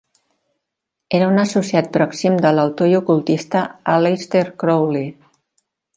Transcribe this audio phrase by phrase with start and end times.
[1.17, 3.61] Era un associat pròxim de l'autor i ocultista
[3.97, 5.07] Aleister Crowley.